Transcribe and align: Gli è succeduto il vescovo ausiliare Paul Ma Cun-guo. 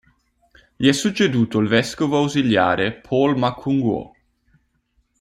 Gli 0.77 0.87
è 0.87 0.93
succeduto 0.93 1.59
il 1.59 1.67
vescovo 1.67 2.17
ausiliare 2.17 2.91
Paul 2.91 3.37
Ma 3.37 3.53
Cun-guo. 3.53 4.15